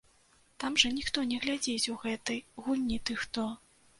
[0.63, 3.47] Там жа ніхто не глядзіць у гэтай гульні ты хто.